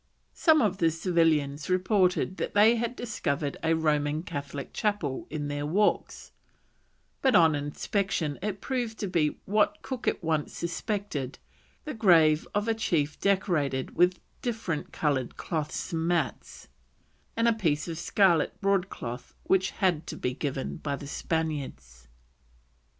Some 0.33 0.63
of 0.63 0.79
the 0.79 0.89
civilians 0.89 1.69
reported 1.69 2.37
that 2.37 2.55
they 2.55 2.77
had 2.77 2.95
discovered 2.95 3.55
a 3.61 3.75
Roman 3.75 4.23
Catholic 4.23 4.73
chapel 4.73 5.27
in 5.29 5.47
their 5.47 5.63
walks; 5.63 6.31
but 7.21 7.35
on 7.35 7.53
inspection 7.53 8.39
it 8.41 8.61
proved 8.61 8.97
to 8.97 9.07
be 9.07 9.37
what 9.45 9.83
Cook 9.83 10.07
at 10.07 10.23
once 10.23 10.57
suspected, 10.57 11.37
the 11.85 11.93
grave 11.93 12.47
of 12.55 12.67
a 12.67 12.73
chief 12.73 13.19
decorated 13.19 13.95
with 13.95 14.19
different 14.41 14.91
coloured 14.91 15.37
cloths 15.37 15.93
and 15.93 16.07
mats, 16.07 16.67
and 17.37 17.47
a 17.47 17.53
piece 17.53 17.87
of 17.87 17.99
scarlet 17.99 18.59
broadcloth 18.59 19.35
which 19.43 19.69
had 19.69 20.03
been 20.19 20.35
given 20.37 20.77
by 20.77 20.95
the 20.95 21.05
Spaniards. 21.05 22.07